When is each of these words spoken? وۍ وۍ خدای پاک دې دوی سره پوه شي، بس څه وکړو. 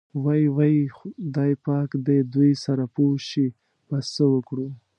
وۍ 0.23 0.41
وۍ 0.57 0.75
خدای 0.97 1.53
پاک 1.65 1.89
دې 2.07 2.17
دوی 2.33 2.51
سره 2.65 2.83
پوه 2.95 3.13
شي، 3.27 3.45
بس 3.89 4.05
څه 4.15 4.23
وکړو. 4.33 4.67